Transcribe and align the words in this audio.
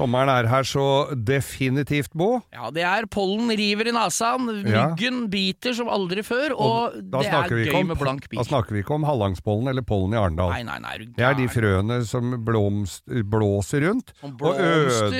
Sommeren 0.00 0.30
er 0.32 0.48
her 0.48 0.64
så 0.64 0.84
definitivt, 1.28 2.14
Bo. 2.16 2.38
Ja, 2.54 2.70
det 2.72 2.84
er 2.88 3.04
pollen 3.12 3.50
river 3.52 3.90
i 3.90 3.92
nasaen, 3.92 4.46
myggen 4.64 5.26
biter 5.32 5.74
som 5.76 5.90
aldri 5.92 6.22
før, 6.24 6.54
og, 6.56 6.96
og 6.96 7.20
det 7.20 7.28
er 7.28 7.50
gøy 7.52 7.74
om- 7.82 7.90
med 7.90 7.98
blank 8.00 8.28
bil. 8.30 8.38
Da 8.40 8.46
snakker 8.48 8.72
vi 8.78 8.80
ikke 8.84 8.94
om 8.96 9.04
Hallangspollen 9.04 9.68
eller 9.68 9.84
pollen 9.84 10.14
i 10.16 10.20
Arendal. 10.20 10.54
Nei, 10.54 10.62
nei, 10.64 10.78
nei, 10.86 10.94
Det 11.18 11.26
er 11.26 11.34
de 11.36 11.48
frøene 11.52 12.00
som 12.08 12.32
blomst, 12.46 13.04
blåser 13.28 13.84
rundt 13.88 14.14
og 14.24 14.56
øde, 14.56 15.10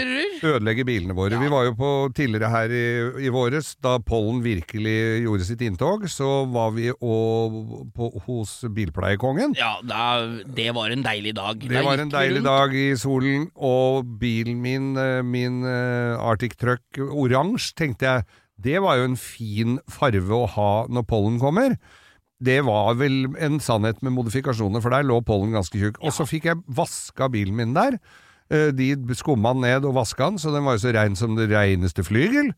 ødelegger 0.40 0.88
bilene 0.88 1.16
våre. 1.18 1.36
Ja. 1.36 1.42
Vi 1.44 1.50
var 1.52 1.66
jo 1.68 1.74
på 1.76 1.90
tidligere 2.16 2.48
her 2.54 2.72
i, 2.72 2.84
i 3.26 3.32
våres, 3.34 3.74
da 3.84 3.98
pollen 3.98 4.40
virkelig 4.44 4.96
gjorde 5.26 5.44
sitt 5.48 5.60
inntog, 5.66 6.06
så 6.08 6.30
var 6.50 6.70
vi 6.78 6.88
og, 6.96 7.60
på, 7.96 8.08
hos 8.26 8.56
Bilpleiekongen. 8.72 9.52
Ja, 9.58 9.74
da, 9.84 10.06
det 10.56 10.70
var 10.76 10.88
en 10.94 11.02
deilig 11.04 11.34
dag. 11.36 11.60
Det 11.60 11.84
var 11.84 11.98
en 12.00 12.08
deilig 12.12 12.42
dag 12.46 12.72
i 12.72 12.88
solen, 12.96 13.50
og 13.56 14.06
bilen 14.20 14.56
min, 14.62 14.69
eh, 15.00 15.22
min 15.26 15.62
eh, 15.66 16.14
Arctic 16.20 16.54
Truck 16.60 17.00
oransje, 17.10 17.72
tenkte 17.78 18.06
jeg, 18.06 18.24
det 18.60 18.78
var 18.84 18.98
jo 19.00 19.06
en 19.08 19.16
fin 19.16 19.78
farve 19.88 20.36
å 20.36 20.46
ha 20.54 20.70
når 20.92 21.06
pollen 21.08 21.38
kommer. 21.40 21.78
Det 22.40 22.58
var 22.64 22.94
vel 23.00 23.26
en 23.40 23.58
sannhet 23.60 24.02
med 24.04 24.14
modifikasjoner, 24.16 24.80
for 24.84 24.92
der 24.94 25.04
lå 25.08 25.18
pollen 25.24 25.52
ganske 25.56 25.76
tjukk. 25.80 25.98
Og 26.04 26.12
så 26.16 26.24
fikk 26.28 26.46
jeg 26.50 26.60
vaska 26.76 27.28
bilen 27.32 27.56
min 27.56 27.74
der. 27.76 27.96
Eh, 28.52 28.70
De 28.76 28.92
skumma 29.16 29.52
den 29.56 29.64
ned 29.66 29.84
og 29.88 29.96
vaska 29.98 30.30
den, 30.30 30.38
så 30.40 30.52
den 30.54 30.64
var 30.68 30.76
jo 30.78 30.84
så 30.86 30.92
rein 30.96 31.16
som 31.16 31.36
det 31.36 31.50
reineste 31.52 32.04
flygel. 32.06 32.52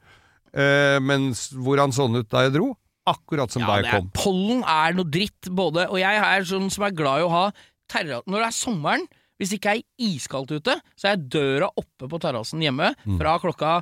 Men 0.53 1.31
hvor 1.65 1.81
han 1.81 1.95
sånn 1.97 2.19
ut 2.21 2.29
da 2.29 2.43
jeg 2.45 2.53
dro? 2.59 2.67
Akkurat 3.09 3.51
som 3.51 3.63
Ja, 3.65 3.69
da 3.71 3.77
jeg 3.81 3.87
jeg 3.87 3.95
er, 3.95 4.01
kom. 4.03 4.11
pollen 4.15 4.59
er 4.69 4.93
noe 4.99 5.09
dritt, 5.09 5.49
både 5.51 5.87
Og 5.89 5.97
jeg 5.99 6.19
er 6.23 6.45
sånn 6.45 6.69
som 6.71 6.85
er 6.85 6.93
glad 6.95 7.23
i 7.23 7.25
å 7.25 7.31
ha 7.33 7.45
terra... 7.89 8.19
Når 8.29 8.39
det 8.45 8.49
er 8.51 8.55
sommeren, 8.59 9.07
hvis 9.43 9.51
det 9.51 9.59
ikke 9.59 9.75
er 9.75 9.83
iskaldt 10.07 10.55
ute, 10.55 10.79
så 10.95 11.11
er 11.13 11.19
døra 11.19 11.69
oppe 11.75 12.07
på 12.09 12.21
terrassen 12.23 12.63
hjemme 12.63 12.93
Mm. 13.03 13.19
fra 13.19 13.35
klokka 13.43 13.81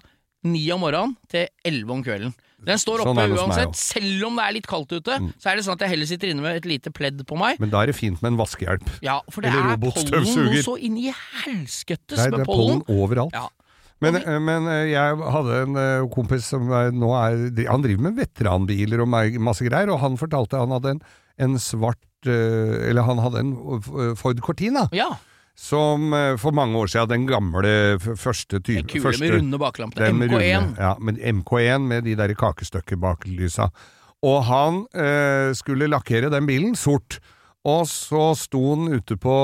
ni 0.48 0.62
om 0.72 0.80
morgenen 0.80 1.18
til 1.28 1.46
elleve 1.68 1.92
om 1.92 2.00
kvelden. 2.02 2.32
Den 2.64 2.76
står 2.80 3.00
Sånn 3.00 3.08
oppe 3.12 3.22
meg 3.28 3.38
uansett. 3.38 3.76
Selv 3.76 4.24
om 4.26 4.36
det 4.36 4.44
er 4.44 4.52
litt 4.56 4.66
kaldt 4.68 4.90
ute, 4.92 5.14
Mm. 5.20 5.30
så 5.40 5.50
er 5.52 5.56
det 5.56 5.64
sånn 5.64 5.76
at 5.76 5.80
jeg 5.84 5.88
heller 5.94 6.06
sitter 6.08 6.28
inne 6.32 6.42
med 6.44 6.56
et 6.56 6.64
lite 6.68 6.90
pledd 6.92 7.20
på 7.28 7.36
meg. 7.38 7.60
Men 7.60 7.70
da 7.72 7.82
er 7.82 7.86
det 7.92 7.96
fint 7.96 8.20
med 8.22 8.32
en 8.32 8.38
vaskehjelp. 8.40 8.88
Ja, 9.04 9.20
for 9.30 9.40
det 9.44 9.52
Eller 9.52 9.72
er 9.72 9.76
pollen 9.76 10.24
nå 10.24 10.62
så 10.64 10.76
inn 10.80 10.96
i 10.98 11.12
helskøttes 11.44 12.18
med 12.18 12.32
pollen. 12.32 12.36
det 12.36 12.40
er 12.40 12.44
pollen. 12.44 12.82
overalt. 12.88 13.32
Ja. 13.32 13.48
Men, 14.00 14.16
eh, 14.16 14.38
men 14.40 14.66
eh, 14.68 14.86
jeg 14.92 15.16
hadde 15.16 15.56
en 15.62 15.76
eh, 15.76 16.08
kompis 16.08 16.44
som 16.48 16.68
nå 16.68 17.10
er 17.20 17.66
Han 17.68 17.82
driver 17.84 18.00
med 18.08 18.16
veteranbiler 18.16 19.02
og 19.02 19.08
masse 19.40 19.60
greier, 19.60 19.90
og 19.92 20.00
han 20.00 20.16
fortalte 20.16 20.56
han 20.56 20.70
hadde 20.72 20.94
en, 20.96 21.02
en 21.38 21.54
svart 21.60 21.96
Eller 22.24 23.02
han 23.02 23.16
hadde 23.18 23.38
en 23.40 24.14
Ford 24.16 24.40
Cortina, 24.44 24.88
Ja, 24.92 25.10
som 25.60 26.12
eh, 26.16 26.34
for 26.40 26.56
mange 26.56 26.78
år 26.80 26.88
siden, 26.88 27.10
den 27.12 27.26
gamle 27.28 27.72
første 28.00 28.60
første 28.60 28.60
den 28.64 28.86
kule 28.88 29.10
kule 29.12 29.18
med 29.20 29.34
runde 29.36 29.58
baklampene. 29.60 30.08
MK1. 30.16 30.32
runde- 30.32 30.78
Ja, 30.80 30.94
men 30.98 31.16
MK1 31.20 31.84
med 31.90 32.04
de 32.08 32.14
der 32.16 32.34
lysa 33.26 33.68
Og 34.22 34.44
han 34.44 34.86
eh, 34.94 35.52
skulle 35.56 35.88
lakkere 35.88 36.30
den 36.32 36.46
bilen 36.48 36.74
sort. 36.76 37.18
Og 37.64 37.84
så 37.86 38.34
sto 38.36 38.74
han 38.74 38.88
ute 38.94 39.16
på 39.20 39.36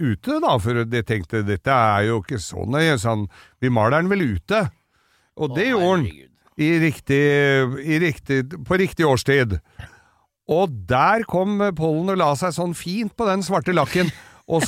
Ute, 0.00 0.40
da, 0.42 0.56
for 0.58 0.82
de 0.84 1.02
tenkte 1.06 1.44
dette 1.46 1.70
er 1.70 2.08
jo 2.08 2.16
ikke 2.24 2.40
så 2.42 2.64
nøye, 2.66 2.96
så 2.98 3.12
han 3.14 3.28
Vi 3.62 3.68
maler 3.70 4.00
den 4.02 4.10
vel 4.10 4.24
ute. 4.34 4.64
Og 5.38 5.54
det 5.54 5.68
gjorde 5.70 5.90
han. 5.94 6.06
I 6.60 6.70
riktig, 6.82 7.20
i 7.86 7.98
riktig, 8.02 8.40
på 8.66 8.76
riktig 8.76 9.06
årstid. 9.06 9.60
Og 10.50 10.72
der 10.90 11.22
kom 11.30 11.54
pollen 11.78 12.10
og 12.10 12.18
la 12.18 12.32
seg 12.34 12.52
sånn 12.52 12.74
fint 12.76 13.14
på 13.16 13.24
den 13.28 13.40
svarte 13.46 13.72
lakken. 13.72 14.10
Og, 14.50 14.66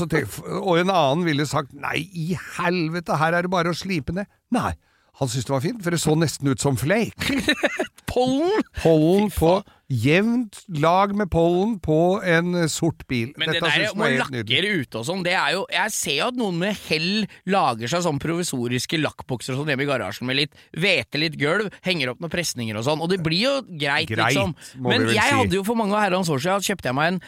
og 0.63 0.79
en 0.79 0.93
annen 0.95 1.27
ville 1.27 1.47
sagt 1.51 1.75
nei, 1.75 2.05
i 2.15 2.33
helvete, 2.57 3.19
her 3.19 3.35
er 3.35 3.47
det 3.47 3.53
bare 3.53 3.73
å 3.73 3.77
slipe 3.77 4.15
ned. 4.15 4.31
Nei, 4.55 4.73
han 5.19 5.29
syntes 5.29 5.49
det 5.49 5.57
var 5.57 5.65
fint, 5.65 5.83
for 5.85 5.95
det 5.95 6.01
så 6.03 6.15
nesten 6.19 6.53
ut 6.53 6.63
som 6.63 6.79
flake. 6.79 7.41
Pollen! 8.13 8.65
Pollen 8.83 9.31
på. 9.33 9.55
Jevnt 9.93 10.63
lag 10.81 11.11
med 11.17 11.29
pollen 11.29 11.75
på 11.85 11.97
en 12.25 12.55
sort 12.73 13.03
bil. 13.11 13.35
Men 13.37 13.51
Dette 13.53 13.61
det 13.61 13.89
der 13.91 13.97
med 13.99 14.15
helt 14.49 14.87
ute 14.87 15.01
og 15.03 15.05
sånn, 15.05 15.21
det 15.25 15.35
er 15.37 15.51
jo 15.53 15.67
Jeg 15.69 15.93
ser 15.93 16.17
jo 16.17 16.29
at 16.31 16.39
noen 16.41 16.63
med 16.63 16.79
hell 16.87 17.27
lager 17.53 17.93
seg 17.93 18.05
sånn 18.07 18.21
provisoriske 18.23 19.01
lakkbokser 19.03 19.53
og 19.53 19.61
sånn 19.63 19.73
hjemme 19.75 19.85
i 19.85 19.91
garasjen 19.91 20.29
med 20.29 20.39
litt 20.39 20.57
hvete, 20.73 21.21
litt 21.21 21.37
gulv, 21.41 21.69
henger 21.85 22.15
opp 22.15 22.25
noen 22.25 22.33
presninger 22.33 22.81
og 22.81 22.87
sånn, 22.89 23.05
og 23.05 23.13
det 23.13 23.21
blir 23.25 23.45
jo 23.45 23.55
greit, 23.69 24.09
Greit, 24.09 24.33
liksom. 24.33 24.57
Men 24.81 25.11
jeg 25.11 25.21
si. 25.21 25.37
hadde 25.43 25.61
jo 25.61 25.67
for 25.69 25.77
mange 25.77 26.01
herrens 26.01 26.33
år 26.33 26.41
siden 26.41 26.69
kjøpte 26.71 26.89
jeg 26.89 26.97
meg 26.97 27.13
en 27.13 27.23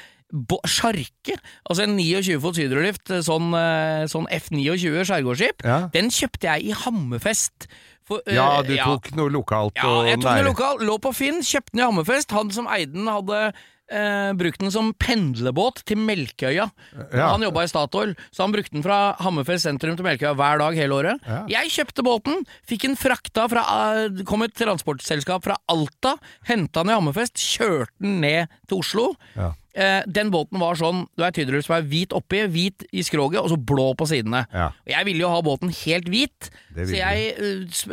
sjarke, 0.68 1.36
altså 1.68 1.84
en 1.86 1.96
29 1.98 2.40
fots 2.42 2.58
hydrolift, 2.62 3.12
sånn, 3.26 3.50
eh, 3.58 4.04
sånn 4.10 4.26
F29 4.34 5.04
skjærgårdsskip. 5.08 5.64
Ja. 5.64 5.80
Den 5.94 6.10
kjøpte 6.10 6.50
jeg 6.50 6.70
i 6.70 6.78
Hammerfest. 6.84 7.68
For, 8.04 8.20
eh, 8.26 8.34
Ja, 8.36 8.60
du 8.62 8.74
tok 8.76 9.14
noe 9.16 9.30
lokalt 9.32 9.72
ja, 9.76 10.02
jeg 10.04 10.20
tok 10.20 10.34
noe 10.36 10.50
lokalt. 10.50 10.82
lå 10.84 10.98
på 11.00 11.14
Finn, 11.14 11.40
kjøpte 11.40 11.72
den 11.72 11.80
i 11.80 11.86
Hammerfest. 11.86 12.30
Han 12.36 12.50
som 12.50 12.66
eide 12.68 12.92
den, 12.92 13.06
hadde 13.06 13.54
eh, 13.88 14.32
brukt 14.36 14.58
den 14.60 14.70
som 14.70 14.92
pendlerbåt 15.00 15.82
til 15.86 15.96
Melkøya. 15.96 16.70
Ja. 17.14 17.30
Han 17.32 17.40
jobba 17.46 17.64
i 17.64 17.68
Statoil, 17.68 18.14
så 18.32 18.44
han 18.44 18.52
brukte 18.52 18.72
den 18.76 18.82
fra 18.84 19.14
Hammerfest 19.20 19.64
sentrum 19.64 19.96
til 19.96 20.04
Melkøya 20.04 20.34
hver 20.36 20.58
dag 20.58 20.74
hele 20.74 20.92
året. 20.98 21.20
Ja. 21.28 21.44
Jeg 21.48 21.72
kjøpte 21.78 22.04
båten, 22.04 22.44
fikk 22.68 22.82
den 22.88 22.96
frakta 22.96 23.48
fra 23.48 23.64
eh, 24.04 24.22
kom 24.24 24.42
et 24.42 24.54
transportselskap 24.54 25.44
fra 25.44 25.56
Alta, 25.68 26.16
henta 26.48 26.82
den 26.84 26.92
i 26.92 26.98
Hammerfest, 26.98 27.36
kjørte 27.40 27.92
den 28.00 28.20
ned 28.20 28.48
til 28.68 28.78
Oslo. 28.84 29.14
Ja. 29.36 29.52
Eh, 29.74 30.04
den 30.06 30.30
båten 30.30 30.60
var 30.62 30.78
sånn, 30.78 31.02
du 31.18 31.24
vet 31.24 31.34
tydeligvis 31.34 31.66
som 31.66 31.74
er 31.80 31.86
hvit 31.90 32.12
oppi, 32.14 32.44
hvit 32.46 32.84
i 32.94 33.02
skroget, 33.02 33.40
og 33.40 33.50
så 33.50 33.58
blå 33.58 33.88
på 33.98 34.06
sidene. 34.06 34.44
Ja. 34.54 34.68
Jeg 34.86 35.08
ville 35.08 35.24
jo 35.24 35.32
ha 35.32 35.40
båten 35.42 35.72
helt 35.82 36.06
hvit, 36.12 36.50
så 36.76 36.94
jeg 36.94 37.32
uh, 37.40 37.64
sp 37.74 37.90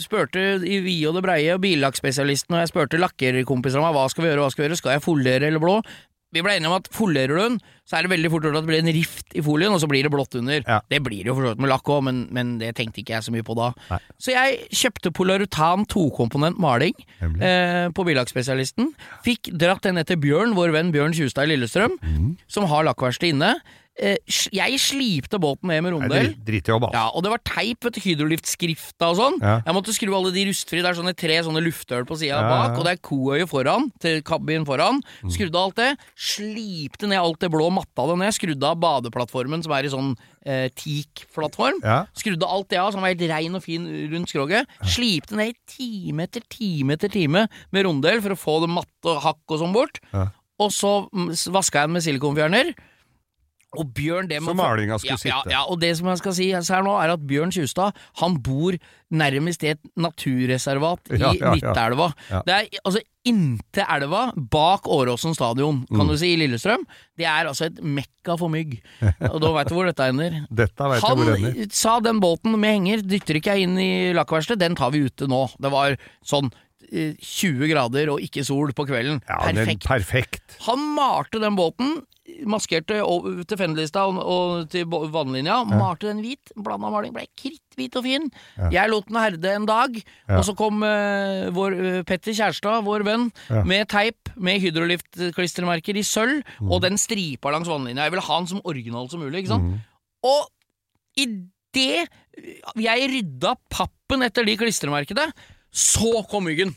spurte 0.00 0.46
i 0.64 0.78
vide 0.84 1.10
og 1.10 1.18
det 1.18 1.24
breie 1.26 1.52
og 1.52 1.60
billakkspesialisten, 1.64 2.56
og 2.56 2.64
jeg 2.64 2.72
spurte 2.72 3.00
lakkerkompiser 3.00 3.82
om 3.82 3.92
hva 3.92 4.06
skal 4.08 4.24
vi 4.24 4.32
gjøre, 4.32 4.46
hva 4.46 4.54
skal 4.54 4.64
vi 4.64 4.70
gjøre, 4.70 4.80
skal 4.80 4.96
jeg 4.96 5.04
foliere 5.04 5.52
eller 5.52 5.62
blå? 5.62 5.76
Vi 6.32 6.42
ble 6.44 6.56
enige 6.56 6.70
om 6.70 6.78
at 6.78 6.88
folierer 6.94 7.36
du 7.36 7.40
den, 7.42 7.58
så 7.88 7.98
er 7.98 8.06
det 8.06 8.12
veldig 8.14 8.30
fort 8.32 8.46
gjort 8.46 8.56
at 8.56 8.64
det 8.64 8.70
blir 8.70 8.80
en 8.80 8.94
rift 8.96 9.34
i 9.36 9.42
folien, 9.44 9.74
og 9.74 9.82
så 9.82 9.88
blir 9.90 10.06
det 10.06 10.12
blått 10.14 10.36
under. 10.38 10.62
Ja. 10.64 10.78
Det 10.88 11.02
blir 11.04 11.20
det 11.20 11.28
jo 11.28 11.36
for 11.36 11.44
så 11.44 11.52
vidt 11.52 11.62
med 11.64 11.72
lakk 11.72 11.90
òg, 11.92 12.00
men, 12.08 12.22
men 12.32 12.54
det 12.62 12.72
tenkte 12.78 13.02
ikke 13.02 13.16
jeg 13.18 13.26
så 13.26 13.34
mye 13.34 13.46
på 13.46 13.56
da. 13.58 13.68
Nei. 13.90 14.00
Så 14.22 14.32
jeg 14.32 14.80
kjøpte 14.82 15.12
Polarutan 15.12 15.84
tokomponent 15.92 16.60
maling 16.62 16.96
eh, 17.20 17.90
på 17.92 18.06
billakkspesialisten. 18.08 18.94
Fikk 19.26 19.52
dratt 19.60 19.84
den 19.84 19.98
ned 20.00 20.08
til 20.08 20.20
Bjørn, 20.22 20.56
vår 20.56 20.72
venn 20.76 20.94
Bjørn 20.94 21.16
Tjustad 21.16 21.50
i 21.50 21.52
Lillestrøm, 21.52 21.98
mm. 22.00 22.28
som 22.50 22.68
har 22.72 22.88
lakkverksted 22.88 23.34
inne. 23.34 23.54
Eh, 24.00 24.16
jeg 24.56 24.78
slipte 24.80 25.36
båten 25.36 25.68
ned 25.68 25.82
med 25.84 25.92
rondel 25.92 26.08
rondell. 26.32 26.44
drit- 26.46 26.68
altså. 26.72 26.88
Ja, 26.94 27.10
og 27.12 27.22
det 27.22 27.30
var 27.30 27.42
teip, 27.44 27.84
vet 27.84 27.92
du, 27.92 28.00
hydroliftskrifta 28.00 29.10
og 29.12 29.18
sånn. 29.18 29.36
Ja. 29.42 29.60
Jeg 29.66 29.74
måtte 29.76 29.92
skru 29.92 30.14
alle 30.16 30.32
de 30.32 30.46
rustfrie, 30.48 30.80
det 30.80 30.88
er 30.88 30.96
sånne 30.96 31.12
tre 31.14 31.36
sånne 31.44 31.60
lufthull 31.60 32.06
på 32.08 32.16
sida 32.16 32.40
Ja, 32.40 32.48
bak, 32.48 32.78
og 32.78 32.86
det 32.86 32.94
er 32.94 33.02
koøye 33.04 33.46
foran, 33.46 33.90
til 34.00 34.22
kabinen 34.22 34.64
foran. 34.64 35.02
Mm. 35.20 35.30
Skrudde 35.30 35.54
av 35.60 35.68
alt 35.68 35.76
det, 35.76 35.90
slipte 36.16 37.06
ned 37.06 37.20
alt 37.20 37.38
det 37.44 37.50
blå, 37.52 37.68
matta 37.70 38.06
det 38.08 38.16
ned, 38.22 38.32
skrudde 38.32 38.64
av 38.64 38.80
badeplattformen 38.80 39.62
som 39.62 39.72
er 39.76 39.84
i 39.84 39.92
sånn 39.92 40.16
eh, 40.46 40.68
teak-plattform. 40.72 41.82
Ja. 41.84 42.06
Skrudde 42.16 42.48
alt 42.48 42.70
det 42.72 42.80
av, 42.80 42.92
som 42.94 43.02
var 43.04 43.12
helt 43.12 43.28
rein 43.28 43.54
og 43.54 43.62
fin 43.62 43.84
rundt 44.10 44.32
skroget. 44.32 44.66
Slipte 44.88 45.36
ned 45.36 45.54
time 45.68 46.24
etter 46.24 46.40
time 46.48 46.96
etter 46.96 47.12
time 47.12 47.44
med 47.70 47.84
rondel 47.84 48.22
for 48.24 48.32
å 48.32 48.40
få 48.40 48.56
det 48.64 48.72
matte 48.72 49.12
og 49.12 49.20
hakk 49.20 49.42
og 49.52 49.60
sånn 49.60 49.76
bort. 49.76 50.00
Ja. 50.14 50.30
Og 50.62 50.72
så 50.72 51.08
mm, 51.12 51.30
vaska 51.52 51.82
jeg 51.82 51.90
den 51.90 51.96
med 51.98 52.04
silikonfjerner. 52.08 52.72
Og 53.78 53.86
Bjørn 53.96 54.26
det 54.28 54.42
Så 54.42 54.52
må- 54.52 54.54
malinga 54.58 54.98
skulle 55.00 55.14
ja, 55.14 55.16
sitte. 55.16 55.48
Ja, 55.48 55.50
ja, 55.50 55.60
og 55.64 55.78
det 55.80 55.96
som 55.96 56.06
jeg 56.10 56.18
skal 56.18 56.34
si 56.36 56.50
her 56.52 56.82
nå, 56.84 56.92
er 57.02 57.12
at 57.14 57.22
Bjørn 57.26 57.50
Tjustad 57.54 57.94
han 58.20 58.34
bor 58.44 58.76
nærmest 59.10 59.62
i 59.64 59.70
et 59.72 59.80
naturreservat 59.96 61.00
i 61.12 61.18
Ja, 61.20 61.32
ja. 61.32 61.52
Nittelva. 61.54 62.12
Det 62.44 62.52
er 62.52 62.68
altså 62.84 63.00
inntil 63.24 63.84
elva, 63.88 64.32
bak 64.36 64.82
Åråsen 64.90 65.34
stadion, 65.34 65.86
kan 65.88 66.04
Mm. 66.06 66.08
du 66.08 66.16
si, 66.18 66.32
i 66.34 66.36
Lillestrøm. 66.36 66.84
Det 67.16 67.24
er 67.24 67.46
altså 67.46 67.66
et 67.66 67.76
mekka 67.82 68.36
for 68.38 68.48
mygg. 68.50 68.80
Og 69.02 69.40
da 69.40 69.52
veit 69.52 69.68
du 69.68 69.74
hvor 69.74 69.86
dette 69.86 70.00
ender. 70.08 70.46
Dette 70.52 70.88
vet 70.90 71.00
jeg 71.02 71.16
hvor 71.16 71.36
ender. 71.36 71.54
Han 71.60 71.70
sa 71.70 72.00
den 72.00 72.20
båten 72.20 72.58
med 72.58 72.74
henger 72.76 73.02
dytter 73.06 73.34
ikke 73.40 73.54
jeg 73.56 73.62
inn 73.68 73.78
i 73.78 74.12
lakkverkstedet, 74.12 74.58
den 74.58 74.74
tar 74.74 74.90
vi 74.90 75.04
ute 75.06 75.26
nå. 75.28 75.48
Det 75.60 75.70
var 75.70 75.96
sånn 76.26 76.50
eh, 76.92 77.14
20 77.20 77.68
grader 77.72 78.10
og 78.12 78.20
ikke 78.20 78.44
sol 78.44 78.72
på 78.72 78.84
kvelden. 78.86 79.22
Ja, 79.28 79.38
Perfekt. 79.48 79.86
perfekt. 79.86 80.58
Han 80.66 80.78
malte 80.96 81.40
den 81.40 81.56
båten, 81.56 82.02
maskerte 82.46 83.00
til 83.50 83.58
Fendelista 83.58 84.04
og, 84.06 84.18
og 84.22 84.68
til 84.70 84.84
vannlinja, 84.86 85.56
vannlinja, 85.64 85.78
malte 85.80 86.06
den 86.06 86.20
hvit, 86.22 86.52
blanda 86.54 86.90
maling, 86.92 87.12
ble 87.16 87.24
kritthvit 87.38 87.96
og 87.98 88.04
fin. 88.06 88.28
Jeg 88.70 88.90
lot 88.92 89.08
den 89.10 89.18
herde 89.18 89.54
en 89.56 89.66
dag, 89.66 89.96
Ja. 90.28 90.38
og 90.38 90.44
så 90.46 90.54
kom 90.58 90.84
uh, 90.86 91.50
vår 91.54 91.74
uh, 91.78 92.02
Petter 92.06 92.32
Kjærstad, 92.32 92.84
vår 92.86 93.02
venn, 93.08 93.26
Ja. 93.50 93.64
med 93.66 93.88
teip, 93.90 94.30
med 94.36 94.60
hydrolift-klistremerker 94.62 95.98
i 95.98 96.02
sølv, 96.06 96.42
Mm. 96.60 96.70
og 96.70 96.82
den 96.82 96.98
stripa 96.98 97.50
langs 97.50 97.68
vannlinja. 97.68 98.04
Jeg 98.06 98.12
ville 98.14 98.22
ha 98.28 98.38
den 98.38 98.46
som 98.46 98.62
original 98.64 99.08
som 99.10 99.20
mulig, 99.20 99.42
ikke 99.42 99.54
sant. 99.56 99.64
Mm. 99.64 99.80
Og 100.22 100.46
idet 101.18 102.08
jeg 102.76 103.10
rydda 103.10 103.56
pappen 103.72 104.22
etter 104.22 104.46
de 104.46 104.56
klistremerkene, 104.56 105.26
så 105.72 106.22
kom 106.30 106.44
myggen. 106.46 106.74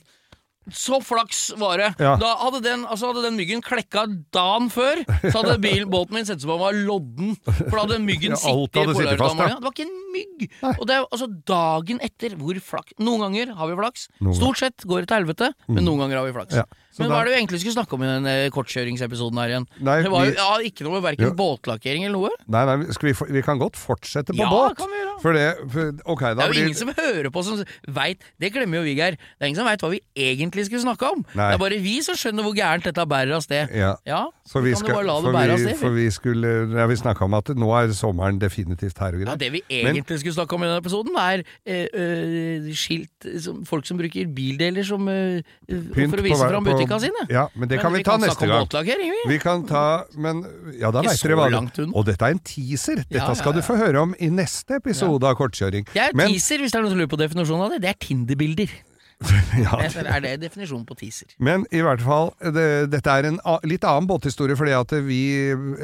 Så 0.74 0.98
flaks 1.06 1.42
var 1.62 1.78
det. 1.78 1.90
Ja. 2.02 2.16
Da 2.22 2.32
hadde 2.42 2.62
den, 2.66 2.86
altså 2.90 3.12
hadde 3.12 3.22
den 3.28 3.38
myggen 3.38 3.62
klekka 3.66 4.06
dagen 4.34 4.72
før, 4.74 5.04
så 5.28 5.42
hadde 5.44 5.58
bilen, 5.68 5.90
båten 5.94 6.18
min 6.18 6.26
sett 6.26 6.40
ut 6.42 6.46
som 6.48 6.56
den 6.56 6.64
var 6.64 6.78
lodden. 6.78 7.36
For 7.46 7.76
da 7.76 7.84
hadde 7.86 8.00
myggen 8.06 8.34
Ja, 8.34 8.40
sittet 8.42 8.80
i 8.82 8.86
fast, 8.88 9.00
polarisdamalja. 9.00 9.60
Det 9.60 9.68
var 9.68 9.76
ikke 9.76 9.86
en 9.86 10.00
mygg! 10.16 10.48
Og 10.76 10.88
det 10.90 10.96
er 10.98 11.06
altså 11.06 11.30
dagen 11.52 12.02
etter 12.06 12.36
hvor 12.40 12.58
flaks 12.72 12.98
Noen 13.04 13.26
ganger 13.28 13.54
har 13.60 13.70
vi 13.70 13.78
flaks. 13.82 14.08
Stort 14.40 14.62
sett 14.64 14.86
går 14.88 15.04
det 15.06 15.12
til 15.12 15.20
helvete, 15.22 15.52
men 15.70 15.86
noen 15.86 16.06
ganger 16.06 16.22
har 16.22 16.30
vi 16.30 16.36
flaks. 16.40 16.58
Ja. 16.64 16.66
Men 17.00 17.12
hva 17.12 17.20
er 17.22 17.28
det 17.28 17.34
vi 17.34 17.40
egentlig 17.42 17.60
skulle 17.64 17.76
snakke 17.76 17.98
om 17.98 18.04
i 18.06 18.08
den 18.12 18.28
kortkjøringsepisoden 18.56 19.40
her 19.42 19.52
igjen? 19.52 19.66
Nei, 19.84 19.98
det 20.06 20.12
var 20.14 20.26
jo 20.30 20.34
ja, 20.38 20.50
ikke 20.70 20.86
noe 20.88 20.96
med 20.98 21.04
verken 21.10 21.36
båtlakkering 21.36 22.06
eller 22.08 22.16
noe. 22.18 22.32
Nei, 22.48 22.64
nei, 22.70 22.76
vi, 22.88 23.14
vi 23.36 23.42
kan 23.46 23.60
godt 23.60 23.76
fortsette 23.80 24.32
på 24.36 24.40
Ja, 24.40 24.50
båt. 24.52 24.78
kan 24.80 24.92
vi 24.92 25.02
gjøre. 25.02 25.16
For 25.24 25.34
det 25.38 25.46
for, 25.72 25.92
Ok, 26.16 26.22
da 26.22 26.34
Det 26.36 26.44
er 26.44 26.48
jo 26.48 26.54
blir 26.56 26.66
ingen 26.70 26.80
som 26.80 26.92
hører 26.96 27.30
på 27.32 27.44
som 27.48 27.62
veit 27.96 28.24
Det 28.40 28.52
glemmer 28.54 28.80
jo 28.82 28.84
vi, 28.88 28.96
Geir. 29.00 29.16
Det 29.18 29.44
er 29.44 29.52
ingen 29.52 29.60
som 29.60 29.68
veit 29.68 29.84
hva 29.84 29.90
vi 29.94 30.02
egentlig 30.16 30.66
skulle 30.68 30.84
snakke 30.84 31.10
om. 31.12 31.24
Nei. 31.36 31.50
Det 31.52 31.58
er 31.58 31.64
bare 31.66 31.80
vi 31.84 31.96
som 32.06 32.16
skjønner 32.20 32.46
hvor 32.48 32.56
gærent 32.58 32.88
dette 32.88 33.06
bærer 33.12 33.36
av 33.38 33.44
sted. 33.46 33.72
Ja. 33.76 33.96
Ja, 34.08 34.22
så 34.48 34.62
vi, 34.64 34.76
skal, 34.78 34.96
bare 35.00 35.08
la 35.10 35.18
det 35.26 35.34
bære 35.36 35.56
av 35.56 35.60
vi, 35.60 35.68
sted. 35.70 35.80
for 35.82 35.96
vi 35.96 36.08
skulle 36.14 36.54
Ja, 36.76 36.86
vi 36.92 36.96
snakka 37.00 37.26
om 37.28 37.34
at 37.40 37.52
nå 37.56 37.72
er 37.80 37.92
sommeren 37.98 38.40
definitivt 38.40 39.00
her 39.02 39.16
og 39.18 39.26
Ja, 39.26 39.36
det 39.36 39.52
vi 39.52 39.64
Men- 39.70 39.96
egentlig 39.96 40.20
skulle 40.22 40.36
snakke 40.38 40.54
om 40.56 40.64
i 40.64 40.70
denne 40.70 40.84
episoden, 40.84 41.16
er 41.16 41.44
øh, 41.68 41.88
øh, 41.94 42.72
skilt 42.76 43.30
som, 43.42 43.64
Folk 43.66 43.86
som 43.88 43.98
bruker 43.98 44.28
bildeler 44.36 44.84
som 44.86 45.08
øh, 45.08 45.42
for 45.68 46.20
å 46.22 46.26
vise 46.26 46.50
fram 46.50 46.64
på- 46.64 46.85
butikka 46.88 47.00
sine. 47.02 47.26
Ja, 47.30 47.48
men 47.56 47.68
det 47.70 47.76
Men 47.78 47.84
kan 47.84 47.94
vi, 47.94 48.04
ta 48.04 48.18
neste 48.18 48.48
gang. 48.48 48.66
båtlakkering, 48.66 49.12
vi. 49.12 49.22
Vi 49.34 49.40
kan 49.40 49.66
ta 49.66 50.04
Men 50.16 50.44
ja, 50.80 50.92
da 50.92 51.02
veit 51.02 51.22
dere 51.22 51.36
hva 51.36 51.50
det. 51.52 51.88
Og 51.94 52.06
dette 52.06 52.22
er 52.22 52.32
en 52.38 52.40
teaser. 52.40 52.96
Dette 53.04 53.16
Ja, 53.20 53.28
ja, 53.28 53.34
skal 53.34 53.54
du 53.54 53.62
få 53.62 53.76
høre 53.78 54.02
om 54.02 54.16
i 54.20 54.30
neste 54.30 54.76
episode 54.80 55.24
av 55.24 55.36
Kortkjøring. 55.36 55.86
Det 55.94 56.02
er 56.02 56.12
Men- 56.14 56.30
teaser, 56.32 56.58
hvis 56.60 56.72
det 56.72 56.80
er 56.80 56.82
noen 56.84 56.92
som 56.92 57.00
lurer 57.00 57.12
på 57.12 57.18
definisjonen 57.18 57.66
av 57.66 57.70
det. 57.72 57.82
Det 57.82 57.90
er 57.90 57.98
Tinder-bilder. 58.00 58.70
ja, 59.66 59.80
Det 59.82 60.06
er- 60.06 60.22
det 60.26 60.34
definisjonen 60.46 60.86
på 60.86 60.96
teaser? 61.00 61.28
Men 61.40 61.66
i 61.74 61.82
hvert 61.86 62.02
fall, 62.06 62.32
det, 62.54 62.68
dette 62.94 63.10
er 63.12 63.30
en 63.32 63.40
litt 63.66 63.84
annen 63.88 64.08
båthistorie, 64.10 64.58
fordi 64.58 64.74
at 64.78 64.94
vi, 65.06 65.22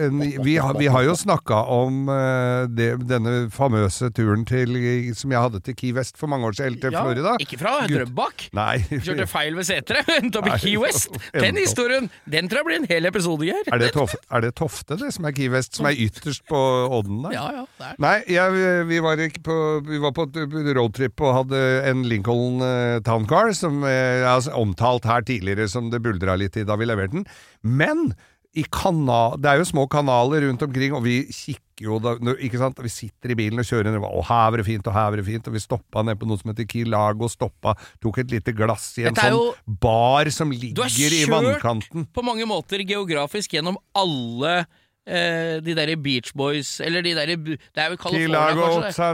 en, 0.05 0.21
vi, 0.43 0.55
har, 0.61 0.77
vi 0.77 0.89
har 0.91 1.05
jo 1.07 1.15
snakka 1.17 1.63
om 1.73 2.07
eh, 2.11 2.67
det, 2.71 2.91
denne 3.09 3.49
famøse 3.53 4.11
turen 4.15 4.45
til, 4.45 4.77
som 5.17 5.33
jeg 5.33 5.45
hadde 5.47 5.61
til 5.65 5.77
Key 5.77 5.93
West 5.97 6.17
for 6.21 6.31
mange 6.31 6.49
år 6.51 6.57
siden, 6.57 6.77
til 6.81 6.91
til 6.91 6.99
Florida. 6.99 7.35
Ikke 7.41 7.59
fra 7.61 7.73
Drøbak. 7.89 8.47
Nei. 8.57 8.81
Kjørte 8.91 9.27
feil 9.29 9.57
ved 9.57 9.67
seteret, 9.67 10.09
endte 10.19 10.41
opp 10.41 10.49
i 10.51 10.57
Key 10.61 10.77
West. 10.81 11.15
Den 11.43 11.59
historien, 11.59 12.09
den 12.29 12.49
tror 12.51 12.61
jeg 12.63 12.69
blir 12.69 12.79
en 12.81 12.89
hel 12.91 13.09
episode, 13.09 13.47
Geir. 13.47 13.71
Er 13.71 13.87
Tof, 13.95 14.15
er 14.31 14.45
det 14.45 14.53
Tofte, 14.59 14.97
det, 14.99 15.11
som 15.15 15.27
er 15.27 15.35
Key 15.35 15.49
West, 15.51 15.77
som 15.79 15.87
er 15.89 15.97
ytterst 15.97 16.43
på 16.49 16.59
odden 16.91 17.23
der? 17.25 17.35
Ja, 17.37 17.45
ja, 17.61 17.65
er 17.65 17.93
det. 17.93 18.01
Nei, 18.03 18.15
jeg, 18.31 18.85
vi, 18.89 18.99
var 19.03 19.19
på, 19.45 19.57
vi 19.87 20.01
var 20.03 20.15
på 20.15 20.27
roadtrip 20.77 21.23
og 21.25 21.35
hadde 21.41 21.61
en 21.89 22.05
Lincoln 22.07 22.61
eh, 22.65 22.99
Town 23.05 23.27
Car, 23.31 23.53
som 23.57 23.81
eh, 23.87 24.21
jeg 24.21 24.27
har 24.27 24.59
omtalt 24.59 25.07
her 25.09 25.23
tidligere 25.27 25.69
som 25.71 25.89
det 25.93 26.03
buldra 26.03 26.37
litt 26.39 26.59
i 26.59 26.67
da 26.67 26.77
vi 26.79 26.89
leverte 26.89 27.19
den. 27.19 27.25
Men 27.63 28.11
i 28.51 28.63
kanal, 28.67 29.37
det 29.39 29.47
er 29.47 29.61
jo 29.61 29.67
små 29.69 29.85
kanaler 29.91 30.43
rundt 30.43 30.63
omkring, 30.65 30.91
og 30.97 31.05
vi 31.05 31.21
kikker 31.31 31.85
jo 31.85 31.99
da, 32.03 32.17
ikke 32.35 32.59
sant? 32.59 32.81
Vi 32.83 32.91
sitter 32.91 33.31
i 33.31 33.37
bilen 33.39 33.61
og 33.61 33.67
kjører 33.67 33.95
og 33.95 34.25
her 34.27 34.51
var 34.51 34.59
det 34.59 34.67
fint, 34.67 34.89
og 34.91 34.95
her 34.95 35.07
var 35.13 35.21
det 35.21 35.27
fint, 35.29 35.47
og 35.47 35.55
vi 35.55 35.63
stoppa 35.63 36.03
ned 36.03 36.19
på 36.19 36.27
noe 36.27 36.41
som 36.41 36.51
heter 36.51 36.67
Kilago, 36.67 37.29
stoppa, 37.31 37.77
tok 38.03 38.19
et 38.25 38.35
lite 38.35 38.53
glass 38.57 38.89
i 38.99 39.07
en 39.07 39.15
sånn 39.15 39.37
jo, 39.37 39.47
bar 39.81 40.27
som 40.35 40.51
ligger 40.51 41.15
i 41.15 41.23
vannkanten. 41.31 42.03
Du 42.03 42.03
har 42.03 42.11
kjørt 42.11 42.17
på 42.19 42.25
mange 42.27 42.49
måter 42.49 42.83
geografisk 42.83 43.55
gjennom 43.55 43.79
alle 43.95 44.65
eh, 45.07 45.59
de 45.65 45.75
derre 45.77 45.95
Beach 45.97 46.31
Boys 46.37 46.79
Eller 46.83 47.01
de 47.01 47.13
derre 47.17 47.35
Det 47.41 47.57
er 47.75 47.89
vel 47.89 47.97
California, 47.97 48.53
kanskje? 48.53 49.05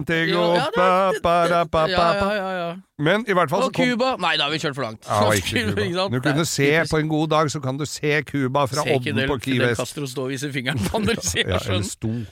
Men 3.00 3.26
i 3.28 3.34
hvert 3.38 3.50
fall 3.50 3.68
Og 3.68 3.74
Cuba 3.74 4.16
Nei, 4.20 4.36
da 4.38 4.48
har 4.48 4.52
vi 4.52 4.60
kjørt 4.62 4.76
for 4.76 4.88
langt. 4.88 5.06
Ja, 5.08 5.32
Cuba. 5.52 6.08
Du 6.12 6.20
kunne 6.22 6.46
se 6.50 6.72
på 6.92 6.98
en 7.02 7.12
god 7.12 7.28
dag, 7.36 7.52
så 7.54 7.62
kan 7.64 7.78
du 7.78 7.86
se 7.86 8.22
Cuba 8.28 8.66
fra 8.68 8.84
odden 8.88 9.24
på 9.30 9.40
Key 9.46 9.62
West. 9.62 9.80
Castro 9.82 10.10
stå 10.10 10.28
og 10.28 10.34
vise 10.36 10.52
fingeren 10.54 10.82
på 10.82 10.98
andre 11.00 11.16
siden 11.22 11.54
av 11.56 11.64
sjøen. 11.66 12.28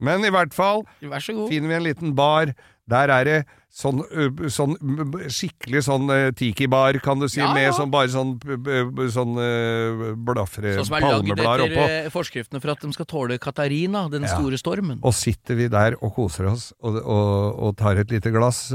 Men 0.00 0.24
i 0.24 0.30
hvert 0.30 0.54
fall 0.54 0.84
vær 1.02 1.18
så 1.24 1.34
god. 1.34 1.48
finner 1.50 1.68
vi 1.72 1.74
en 1.80 1.86
liten 1.88 2.14
bar. 2.16 2.54
Der 2.88 3.10
er 3.12 3.24
det 3.28 3.38
sånn, 3.68 4.00
sånn 4.48 4.72
skikkelig 5.28 5.82
sånn 5.84 6.08
tiki-bar, 6.38 6.96
kan 7.04 7.20
du 7.20 7.26
si, 7.28 7.38
Ja, 7.40 7.50
med 7.52 7.74
sånn 7.76 7.90
bare 7.92 8.08
sånn, 8.08 8.32
sånn 9.12 9.34
blafre 10.24 10.72
Sånn 10.78 10.88
som 10.88 10.96
er 10.96 11.06
lagd 11.06 11.32
etter 11.36 11.76
eh, 11.84 12.08
forskriftene 12.12 12.62
for 12.64 12.72
at 12.72 12.80
de 12.84 12.92
skal 12.96 13.08
tåle 13.10 13.38
Katarina, 13.38 14.06
den 14.10 14.24
Ja. 14.24 14.34
store 14.38 14.58
stormen. 14.60 15.00
Og 15.04 15.14
sitter 15.14 15.54
vi 15.60 15.68
der 15.68 15.98
og 16.00 16.14
koser 16.16 16.48
oss 16.50 16.72
og, 16.80 16.96
og, 17.04 17.60
og 17.68 17.76
tar 17.76 18.00
et 18.00 18.10
lite 18.10 18.32
glass. 18.34 18.68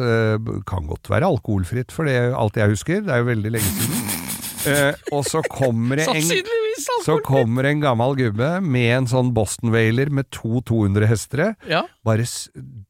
Kan 0.70 0.88
godt 0.88 1.10
være 1.10 1.28
alkoholfritt, 1.28 1.92
for 1.92 2.06
det 2.06 2.14
er 2.20 2.38
alt 2.38 2.56
jeg 2.62 2.70
husker. 2.70 3.02
Det 3.02 3.12
er 3.14 3.24
jo 3.26 3.32
veldig 3.34 3.52
lenge 3.58 3.74
siden. 3.80 4.10
Eh, 4.64 4.94
og 5.12 5.26
så 5.28 5.42
kommer 5.52 6.00
det 6.00 6.06
en 6.08 6.22
Så 7.06 7.18
kommer 7.26 7.68
en 7.70 7.82
gammel 7.84 8.16
gubbe 8.20 8.50
med 8.64 8.90
en 8.98 9.10
sånn 9.10 9.34
Boston 9.36 9.74
Whaler 9.74 10.12
med 10.14 10.30
to 10.34 10.62
200 10.66 11.10
hestere. 11.10 11.50
Ja. 11.70 11.84
Bare 12.06 12.26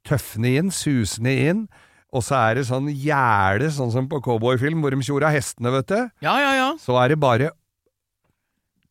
tøffende 0.07 0.53
inn, 0.59 0.71
susende 0.73 1.33
inn. 1.47 1.65
Og 2.13 2.21
så 2.21 2.37
er 2.37 2.59
det 2.59 2.67
sånn 2.69 2.91
gjerde, 2.93 3.71
sånn 3.73 3.91
som 3.93 4.07
på 4.09 4.19
cowboyfilm, 4.21 4.83
hvor 4.83 4.93
de 4.93 5.01
tjora 5.05 5.31
hestene, 5.33 5.71
vet 5.73 5.89
du. 5.89 5.99
ja, 6.21 6.35
ja, 6.37 6.51
ja. 6.59 6.69
Så 6.81 6.93
er 7.01 7.13
det 7.13 7.19
bare 7.21 7.49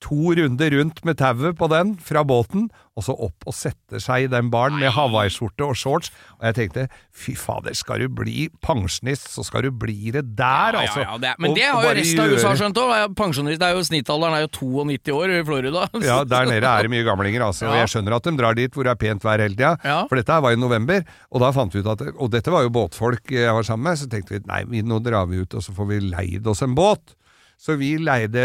to 0.02 0.32
runder 0.34 0.72
rundt 0.74 1.04
med 1.06 1.16
tauet 1.20 1.54
på 1.58 1.68
den 1.70 1.94
fra 2.02 2.24
båten, 2.26 2.66
og 2.98 3.04
så 3.06 3.14
opp 3.24 3.46
og 3.48 3.54
sette 3.56 4.00
seg 4.02 4.26
i 4.26 4.30
den 4.32 4.50
baren 4.52 4.74
med 4.80 4.90
hawaiiskjorte 4.92 5.64
og 5.64 5.76
shorts. 5.78 6.10
Og 6.40 6.48
jeg 6.48 6.56
tenkte 6.58 6.82
fy 7.16 7.32
fader, 7.38 7.72
skal 7.78 8.02
du 8.02 8.08
bli 8.12 8.48
pensjonist, 8.66 9.30
så 9.32 9.44
skal 9.46 9.64
du 9.64 9.70
bli 9.72 10.10
det 10.12 10.24
der, 10.36 10.76
altså. 10.82 11.00
ja, 11.00 11.06
ja, 11.14 11.20
det 11.22 11.30
er, 11.30 11.38
men 11.38 11.52
Og- 11.52 11.56
det 11.56 11.68
har 11.70 11.86
jo 11.86 11.94
resten 12.00 12.20
av 12.24 12.34
USA 12.34 12.52
skjønt 12.58 12.80
òg. 12.82 13.14
Pensjonist 13.16 13.62
er 13.62 13.72
jo 13.78 13.86
Snittalderen 13.86 14.36
er 14.36 14.44
jo 14.44 14.50
92 14.58 15.14
år 15.16 15.34
i 15.38 15.40
Florida. 15.48 15.86
Ja, 16.10 16.18
der 16.28 16.50
nede 16.50 16.66
er 16.68 16.82
det 16.88 16.92
mye 16.92 17.06
gamlinger, 17.06 17.46
altså. 17.46 17.70
Og 17.70 17.78
jeg 17.78 17.88
skjønner 17.94 18.18
at 18.18 18.28
de 18.28 18.36
drar 18.42 18.58
dit 18.58 18.74
hvor 18.74 18.84
det 18.84 18.92
er 18.92 19.00
pent 19.06 19.24
vær 19.24 19.38
hele 19.40 19.54
tida. 19.56 19.72
Ja. 19.86 20.02
For 20.10 20.20
dette 20.20 20.42
var 20.42 20.52
i 20.52 20.60
november, 20.60 21.06
og 21.30 21.40
da 21.46 21.52
fant 21.56 21.72
vi 21.72 21.80
ut 21.80 21.88
at 21.94 22.04
Og 22.18 22.28
dette 22.34 22.50
var 22.52 22.66
jo 22.66 22.74
båtfolk 22.74 23.30
jeg 23.32 23.54
var 23.54 23.62
sammen 23.64 23.88
med, 23.88 23.98
så 24.02 24.10
tenkte 24.10 24.36
vi 24.36 24.44
nei, 24.50 24.82
nå 24.82 24.98
drar 25.00 25.30
vi 25.30 25.40
ut, 25.40 25.54
og 25.54 25.62
så 25.64 25.72
får 25.72 25.88
vi 25.94 26.00
leid 26.10 26.46
oss 26.50 26.60
en 26.66 26.74
båt. 26.76 27.14
Så 27.60 27.76
vi 27.78 27.92
leide, 28.00 28.42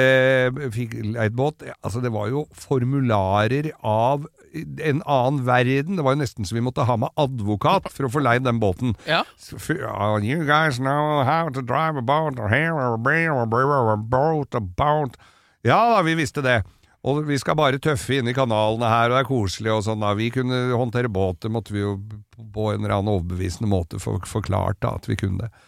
fikk 0.73 0.93
leid 1.15 1.33
båt. 1.37 1.63
Altså, 1.81 2.01
det 2.03 2.11
var 2.13 2.29
jo 2.29 2.45
formularer 2.53 3.71
av 3.81 4.27
en 4.53 5.01
annen 5.05 5.41
verden. 5.47 5.97
Det 5.97 6.05
var 6.05 6.15
jo 6.15 6.21
nesten 6.21 6.45
så 6.47 6.55
vi 6.55 6.63
måtte 6.65 6.85
ha 6.87 6.97
med 7.01 7.09
advokat 7.19 7.89
for 7.93 8.07
å 8.07 8.11
få 8.13 8.21
leid 8.23 8.45
den 8.47 8.61
båten. 8.61 8.95
Ja. 9.07 9.23
Uh, 9.53 10.17
You 10.21 10.45
guys 10.45 10.77
know 10.77 11.23
how 11.25 11.49
to 11.49 11.61
drive 11.61 11.97
a 11.97 12.01
boat 12.05 12.39
or 12.39 12.49
here 12.49 12.73
or 12.75 12.93
a 12.93 13.97
boat, 13.97 14.55
a 14.55 14.59
boat. 14.61 15.17
Ja 15.65 15.79
da, 15.95 16.01
vi 16.05 16.15
visste 16.15 16.43
det. 16.45 16.61
Og 17.07 17.23
vi 17.27 17.37
skal 17.39 17.55
bare 17.55 17.79
tøffe 17.79 18.17
inn 18.19 18.27
i 18.27 18.35
kanalene 18.35 18.89
her, 18.89 19.09
og 19.09 19.15
det 19.15 19.21
er 19.23 19.29
koselig 19.29 19.71
og 19.71 19.83
sånn. 19.85 20.01
da. 20.03 20.13
Vi 20.17 20.29
kunne 20.33 20.65
håndtere 20.75 21.11
båt, 21.11 21.39
det 21.45 21.51
måtte 21.53 21.73
vi 21.75 21.83
jo 21.83 21.95
på 22.53 22.71
en 22.73 22.83
eller 22.83 22.97
annen 22.97 23.13
overbevisende 23.13 23.69
måte 23.71 24.01
få 24.01 24.17
forklart 24.27 24.81
da, 24.83 24.95
at 24.99 25.07
vi 25.07 25.15
kunne 25.19 25.47
det. 25.47 25.67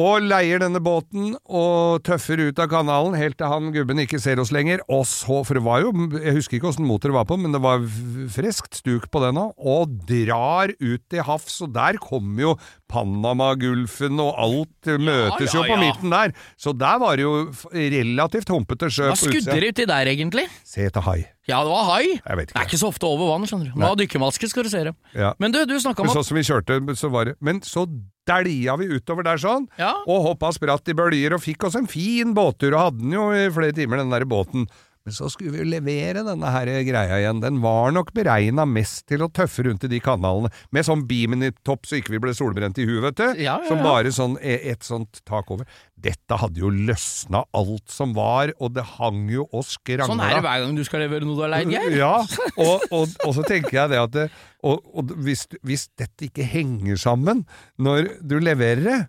Og 0.00 0.24
leier 0.24 0.62
denne 0.62 0.80
båten 0.80 1.34
og 1.44 2.00
tøffer 2.06 2.40
ut 2.48 2.60
av 2.62 2.70
kanalen 2.72 3.12
helt 3.18 3.36
til 3.36 3.50
han 3.50 3.68
gubben 3.74 4.00
ikke 4.00 4.20
ser 4.22 4.40
oss 4.40 4.52
lenger. 4.54 4.80
Og 4.88 5.04
så, 5.08 5.42
for 5.44 5.58
det 5.58 5.64
var 5.66 5.82
jo, 5.84 5.92
jeg 6.16 6.32
husker 6.38 6.56
ikke 6.56 6.70
åssen 6.70 6.88
motor 6.88 7.12
det 7.12 7.18
var 7.18 7.26
på, 7.28 7.36
men 7.36 7.52
det 7.52 7.60
var 7.60 7.84
friskt 8.32 8.80
stuk 8.80 9.10
på 9.12 9.20
den 9.26 9.40
òg, 9.42 9.52
og 9.60 9.92
drar 10.08 10.72
ut 10.80 11.04
til 11.12 11.26
havs, 11.28 11.58
og 11.66 11.74
der 11.76 12.00
kommer 12.00 12.46
jo 12.46 12.54
Panamagulfen 12.92 14.20
og 14.20 14.40
alt 14.40 14.90
møtes 15.00 15.52
ja, 15.52 15.60
jo 15.60 15.62
på 15.64 15.76
ja. 15.76 15.80
midten 15.80 16.12
der. 16.12 16.34
Så 16.60 16.72
der 16.76 16.98
var 17.00 17.20
det 17.20 17.24
jo 17.24 17.36
relativt 17.72 18.52
humpete 18.52 18.88
sjø 18.92 19.12
Hva 19.12 19.20
skudder 19.20 19.68
uti 19.68 19.88
der, 19.88 20.12
egentlig? 20.12 20.48
Se 20.64 20.88
til 20.88 21.08
hai. 21.08 21.20
Ja, 21.50 21.58
det 21.66 21.70
var 21.72 21.84
hai. 21.90 22.04
Jeg 22.22 22.36
vet 22.38 22.48
Det 22.52 22.54
er 22.56 22.60
ikke. 22.62 22.68
ikke 22.70 22.78
så 22.84 22.88
ofte 22.92 23.08
over 23.08 23.32
vann, 23.32 23.46
skjønner 23.50 23.72
du. 23.72 23.78
Må 23.80 23.88
ha 23.90 23.94
dykkermaske, 23.98 24.48
skal 24.48 24.62
du 24.62 24.70
se 24.70 24.84
dem. 24.86 24.94
Ja. 25.18 25.32
Men 25.42 25.50
du, 25.54 25.64
du 25.66 25.74
snakka 25.82 26.04
om 26.04 26.10
at 26.12 26.14
sånn 26.20 26.28
som 26.28 26.38
vi 26.38 26.44
kjørte, 26.46 26.78
så 26.96 27.10
var 27.10 27.24
det 27.30 27.34
Men 27.42 27.60
så 27.66 27.86
dælja 28.30 28.76
vi 28.78 28.86
utover 28.94 29.24
der 29.26 29.40
sånn, 29.42 29.66
Ja. 29.80 29.92
og 30.06 30.22
hoppa 30.28 30.52
spratt 30.54 30.86
i 30.88 30.94
bølger, 30.94 31.34
og 31.34 31.42
fikk 31.42 31.64
oss 31.66 31.74
en 31.74 31.88
fin 31.90 32.32
båttur, 32.34 32.76
og 32.76 32.84
hadde 32.92 32.98
den 33.02 33.10
jo 33.16 33.24
i 33.34 33.48
flere 33.50 33.74
timer, 33.74 33.98
den 33.98 34.10
der 34.14 34.22
båten. 34.24 34.68
Men 35.02 35.14
så 35.16 35.26
skulle 35.32 35.50
vi 35.50 35.62
jo 35.62 35.66
levere 35.66 36.22
denne 36.26 36.50
her 36.54 36.68
greia 36.86 37.16
igjen. 37.18 37.40
Den 37.42 37.56
var 37.62 37.90
nok 37.94 38.12
beregna 38.14 38.62
mest 38.68 39.04
til 39.10 39.24
å 39.24 39.30
tøffe 39.34 39.64
rundt 39.66 39.82
i 39.88 39.90
de 39.90 39.98
kanalene, 40.02 40.52
med 40.70 40.86
sånn 40.86 41.02
bimini-topp 41.08 41.88
så 41.88 41.98
ikke 41.98 42.14
vi 42.14 42.20
ble 42.22 42.34
solbrent 42.38 42.78
i 42.78 42.86
huet, 42.86 43.02
vet 43.08 43.18
du. 43.18 43.24
Ja, 43.42 43.56
ja, 43.58 43.68
Som 43.68 43.82
bare 43.82 44.12
sånn 44.14 44.36
e- 44.38 44.60
et 44.70 44.86
sånt 44.86 45.22
tak 45.28 45.50
over. 45.50 45.66
Dette 46.02 46.38
hadde 46.38 46.62
jo 46.62 46.70
løsna 46.70 47.42
alt 47.54 47.90
som 47.90 48.14
var, 48.14 48.52
og 48.62 48.74
det 48.76 48.84
hang 48.96 49.26
jo 49.30 49.48
og 49.50 49.66
skrangla. 49.66 50.06
Sånn 50.10 50.22
er 50.22 50.36
det 50.38 50.44
hver 50.46 50.62
gang 50.64 50.78
du 50.78 50.84
skal 50.86 51.04
levere 51.04 51.26
noe 51.26 51.38
du 51.38 51.44
har 51.46 51.52
leid, 51.56 51.72
Geir. 51.74 51.96
Ja, 51.98 52.14
og, 52.66 52.86
og, 52.90 53.16
og 53.26 53.34
så 53.38 53.46
tenker 53.48 53.80
jeg 53.82 53.92
det 53.94 54.00
at 54.02 54.14
det, 54.14 54.28
og, 54.62 54.86
og 54.94 55.10
hvis, 55.26 55.48
hvis 55.66 55.88
dette 55.98 56.28
ikke 56.30 56.46
henger 56.46 57.00
sammen 57.00 57.42
når 57.82 58.14
du 58.22 58.38
leverer 58.38 58.86
det, 58.86 59.00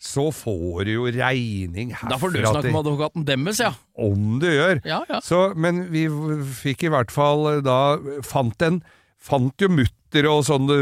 så 0.00 0.30
får 0.32 0.86
du 0.88 0.94
jo 0.94 1.08
regning 1.12 1.92
herfra 1.92 2.14
Da 2.14 2.18
får 2.20 2.32
du 2.32 2.38
snakke 2.40 2.70
med 2.72 2.80
advokaten 2.80 3.26
deres, 3.28 3.60
ja. 3.60 3.74
Om 4.00 4.38
du 4.40 4.48
gjør. 4.48 4.80
Ja, 4.88 5.02
ja. 5.10 5.20
Så, 5.24 5.50
men 5.60 5.84
vi 5.92 6.06
fikk 6.62 6.86
i 6.88 6.92
hvert 6.92 7.12
fall 7.12 7.44
eh, 7.50 7.60
da 7.64 7.98
Fant 8.24 8.64
en 8.64 8.80
Fant 9.20 9.52
jo 9.60 9.68
mutter 9.68 10.24
og 10.30 10.46
sånn 10.48 10.64
det, 10.64 10.78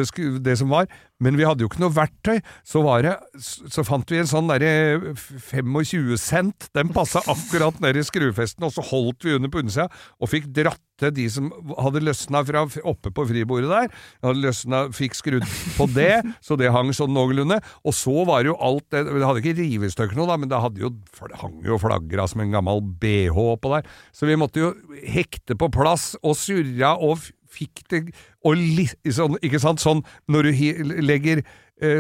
det 0.47 0.55
som 0.61 0.71
var, 0.71 0.87
men 1.19 1.35
vi 1.37 1.43
hadde 1.43 1.65
jo 1.65 1.69
ikke 1.69 1.83
noe 1.83 1.91
verktøy. 1.91 2.39
Så, 2.63 2.85
var 2.87 3.03
det, 3.03 3.17
så 3.43 3.83
fant 3.85 4.07
vi 4.15 4.21
en 4.23 4.31
sånn 4.31 4.47
derre 4.49 5.17
25 5.19 6.15
cent. 6.23 6.69
Den 6.71 6.93
passa 6.95 7.25
akkurat 7.27 7.83
ned 7.83 7.99
i 7.99 8.05
skrufesten, 8.07 8.63
og 8.63 8.71
så 8.77 8.85
holdt 8.93 9.27
vi 9.27 9.35
under 9.35 9.51
på 9.51 9.65
undersida 9.65 9.89
og 10.23 10.31
fikk 10.31 10.47
dratt 10.55 10.81
til 10.99 11.15
de 11.15 11.27
som 11.33 11.51
hadde 11.79 12.03
løsna 12.05 12.43
fra 12.47 12.65
oppe 12.89 13.13
på 13.15 13.27
fribordet 13.31 13.71
der. 13.71 13.89
Hadde 14.25 14.45
løsna, 14.45 14.83
fikk 14.95 15.17
skrudd 15.19 15.47
på 15.77 15.89
det, 15.95 16.21
så 16.47 16.59
det 16.59 16.73
hang 16.75 16.93
sånn 16.97 17.15
noenlunde. 17.15 17.61
Og 17.85 17.97
så 17.97 18.25
var 18.29 18.45
det 18.45 18.53
jo 18.53 18.59
alt 18.59 18.87
Det, 18.89 19.05
det 19.09 19.25
hadde 19.27 19.43
ikke 19.43 19.59
rivestykker 19.59 20.19
noe, 20.19 20.29
da, 20.31 20.39
men 20.41 20.51
det, 20.51 20.61
hadde 20.63 20.83
jo, 20.83 20.93
det 20.93 21.41
hang 21.43 21.59
jo 21.67 21.81
flagra 21.81 22.29
som 22.31 22.45
en 22.45 22.55
gammel 22.55 22.83
bh 23.01 23.37
oppå 23.49 23.75
der. 23.77 23.89
Så 24.17 24.29
vi 24.29 24.39
måtte 24.39 24.63
jo 24.63 24.73
hekte 25.05 25.59
på 25.59 25.71
plass 25.75 26.15
og 26.23 26.37
surra 26.39 26.97
og 26.97 27.21
fikk 27.49 27.85
det 27.91 28.03
og 28.47 28.59
li, 28.59 28.87
sånn, 29.13 29.39
Ikke 29.45 29.61
sant? 29.63 29.83
Sånn 29.83 30.05
når 30.31 30.49
du 30.49 31.01
legger 31.03 31.43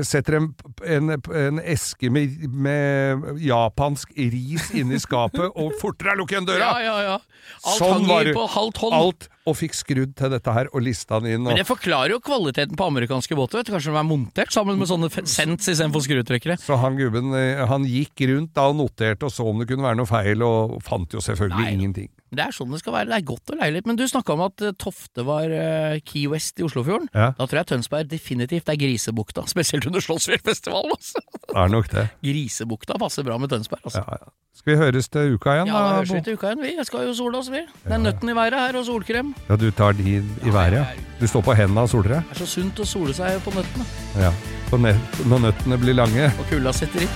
Setter 0.03 0.39
en, 0.41 0.49
en, 0.83 1.11
en 1.39 1.61
eske 1.63 2.11
med, 2.11 2.49
med 2.51 3.39
japansk 3.45 4.11
ris 4.19 4.73
inni 4.75 4.99
skapet, 4.99 5.47
og 5.55 5.77
fortere 5.81 6.17
lukke 6.19 6.35
igjen 6.35 6.49
døra! 6.49 6.73
Ja, 6.83 6.83
ja, 6.83 6.97
ja. 7.13 7.19
Alt 7.65 7.79
Sånn 7.81 8.05
var 8.09 8.19
hang 8.19 8.27
i 8.27 8.31
det. 8.31 8.35
på 8.37 8.47
halvt 8.53 8.81
hånd. 8.83 8.97
Alt, 8.99 9.29
og 9.49 9.57
fikk 9.57 9.77
skrudd 9.79 10.11
til 10.19 10.33
dette 10.35 10.53
her, 10.53 10.69
og 10.75 10.83
lista 10.85 11.21
den 11.23 11.39
inn. 11.39 11.47
Men 11.47 11.57
det 11.57 11.65
forklarer 11.69 12.13
jo 12.13 12.21
kvaliteten 12.21 12.77
på 12.77 12.89
amerikanske 12.91 13.39
båter. 13.39 13.63
Vet 13.63 13.71
du. 13.71 13.73
Kanskje 13.73 13.95
de 13.95 14.01
er 14.03 14.05
montert 14.09 14.53
sammen 14.53 14.77
med 14.81 14.91
sånne 14.91 15.09
sents 15.25 15.71
istedenfor 15.71 16.05
skrutrekkere. 16.05 16.59
så 16.61 16.77
han 16.83 16.99
gubben 16.99 17.33
eh, 17.39 17.63
han 17.71 17.87
gikk 17.89 18.27
rundt 18.29 18.53
da 18.59 18.67
og 18.69 18.77
noterte 18.83 19.25
og 19.31 19.33
så 19.33 19.47
om 19.49 19.63
det 19.63 19.71
kunne 19.71 19.87
være 19.87 20.01
noe 20.03 20.11
feil, 20.11 20.45
og 20.45 20.77
fant 20.85 21.15
jo 21.17 21.23
selvfølgelig 21.25 21.65
Nei. 21.65 21.73
ingenting. 21.79 22.11
Det 22.29 22.43
er 22.45 22.53
sånn 22.53 22.69
det 22.75 22.83
skal 22.83 22.93
være. 22.93 23.09
Det 23.09 23.17
er 23.23 23.25
godt 23.31 23.55
å 23.55 23.57
leie 23.57 23.73
litt. 23.73 23.87
Men 23.89 23.97
du 23.97 24.05
snakka 24.05 24.35
om 24.37 24.43
at 24.45 24.61
eh, 24.61 24.75
Tofte 24.77 25.25
var 25.25 25.49
eh, 25.49 25.97
Key 26.05 26.27
West 26.29 26.61
i 26.61 26.67
Oslofjorden. 26.67 27.09
Ja. 27.15 27.31
Da 27.39 27.47
tror 27.49 27.63
jeg 27.63 27.71
Tønsberg 27.73 28.11
definitivt 28.13 28.69
er 28.69 28.77
Grisebukta. 28.77 29.47
Spesielt 29.49 29.68
under 29.77 30.01
Slottsfjellfestivalen. 30.01 30.91
Altså. 30.97 31.21
Det 31.49 31.57
er 31.57 31.69
nok 31.69 31.89
det. 31.93 32.07
Grisebukta 32.25 32.97
passer 32.99 33.23
bra 33.27 33.37
med 33.39 33.49
Tønsberg. 33.53 33.81
Altså. 33.85 34.03
Ja, 34.07 34.17
ja. 34.25 34.33
Skal 34.59 34.73
vi 34.73 34.79
høres 34.81 35.09
til 35.09 35.35
uka 35.37 35.53
igjen, 35.55 35.67
Ja, 35.71 35.73
da? 35.79 35.93
høres 36.01 36.09
til 36.09 36.19
ut 36.19 36.29
uka 36.39 36.47
igjen, 36.51 36.63
vi. 36.65 36.73
Jeg 36.81 36.87
skal 36.87 37.07
jo 37.07 37.15
sole 37.15 37.39
oss, 37.39 37.51
vi. 37.53 37.61
Det 37.85 37.93
er 37.95 37.99
nøtten 38.03 38.29
i 38.33 38.35
været 38.35 38.55
her, 38.59 38.79
og 38.81 38.85
solkrem. 38.89 39.35
Ja, 39.49 39.57
du 39.57 39.71
tar 39.71 39.93
de 39.93 40.17
i 40.19 40.51
været, 40.53 40.73
ja. 40.81 40.85
Du 41.21 41.27
står 41.31 41.41
på 41.47 41.55
hendene 41.55 41.81
og 41.87 41.89
soler 41.93 42.09
deg? 42.17 42.23
Det 42.33 42.41
er 42.41 42.47
så 42.47 42.51
sunt 42.59 42.81
å 42.83 42.87
sole 42.89 43.15
seg 43.15 43.39
på 43.45 43.55
nøttene. 43.55 43.87
Ja. 44.19 44.33
Når 44.73 45.45
nøttene 45.47 45.79
blir 45.79 45.95
lange. 45.95 46.33
Og 46.39 46.51
kulda 46.51 46.73
setter 46.73 47.07
inn. 47.07 47.13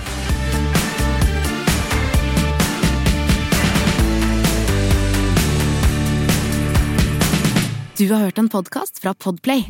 Du 7.97 8.09
har 8.13 8.19
hørt 8.25 8.39
en 8.41 8.49
podkast 8.49 8.99
fra 9.03 9.13
Podplay. 9.13 9.69